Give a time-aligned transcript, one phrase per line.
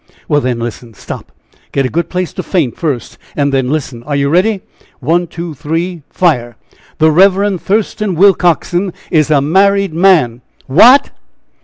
[0.27, 0.95] "Well, then, listen.
[0.95, 1.31] Stop!
[1.71, 4.01] get a good place to faint first, and then listen.
[4.05, 4.61] Are you ready?
[4.99, 6.55] One, two, three, fire.
[6.97, 7.61] The Rev.
[7.61, 11.11] Thurston Willcoxen is a married man!" "What!"